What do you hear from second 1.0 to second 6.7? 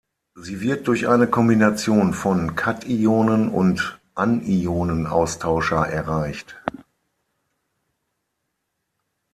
eine Kombination von Kationen- und Anionenaustauscher erreicht.